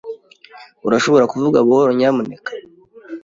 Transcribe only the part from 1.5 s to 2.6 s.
buhoro, nyamuneka?